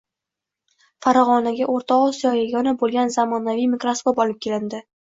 Farg‘onaga 1.05 1.69
O‘rta 1.75 1.99
Osiyoda 2.09 2.35
yagona 2.41 2.75
bo‘lgan 2.83 3.17
zamonaviy 3.21 3.73
mikroskop 3.77 4.27
olib 4.27 4.47
kelindi 4.49 4.87